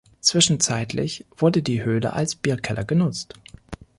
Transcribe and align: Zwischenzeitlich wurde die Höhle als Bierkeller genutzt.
Zwischenzeitlich 0.19 1.27
wurde 1.37 1.61
die 1.61 1.83
Höhle 1.83 2.13
als 2.13 2.33
Bierkeller 2.35 2.83
genutzt. 2.85 3.35